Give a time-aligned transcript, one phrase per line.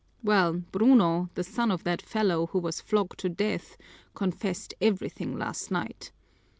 [0.23, 3.77] Well, Bruno, the son of that fellow who was flogged to death,
[4.15, 6.11] confessed everything last night.